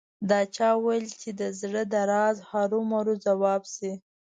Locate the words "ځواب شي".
3.25-3.91